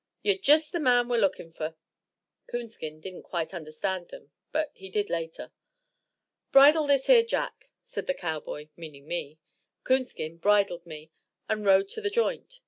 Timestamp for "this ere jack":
6.87-7.69